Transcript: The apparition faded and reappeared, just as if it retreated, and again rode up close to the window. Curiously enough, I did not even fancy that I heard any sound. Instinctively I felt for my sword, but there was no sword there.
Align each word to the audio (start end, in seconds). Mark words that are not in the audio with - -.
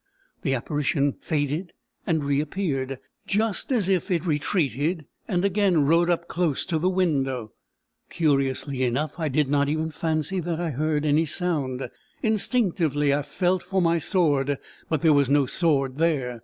The 0.41 0.55
apparition 0.55 1.13
faded 1.21 1.73
and 2.07 2.23
reappeared, 2.23 2.97
just 3.27 3.71
as 3.71 3.87
if 3.87 4.09
it 4.09 4.25
retreated, 4.25 5.05
and 5.27 5.45
again 5.45 5.85
rode 5.85 6.09
up 6.09 6.27
close 6.27 6.65
to 6.65 6.79
the 6.79 6.89
window. 6.89 7.51
Curiously 8.09 8.81
enough, 8.81 9.19
I 9.19 9.29
did 9.29 9.47
not 9.47 9.69
even 9.69 9.91
fancy 9.91 10.39
that 10.39 10.59
I 10.59 10.71
heard 10.71 11.05
any 11.05 11.27
sound. 11.27 11.87
Instinctively 12.23 13.13
I 13.13 13.21
felt 13.21 13.61
for 13.61 13.79
my 13.79 13.99
sword, 13.99 14.57
but 14.89 15.03
there 15.03 15.13
was 15.13 15.29
no 15.29 15.45
sword 15.45 15.99
there. 15.99 16.39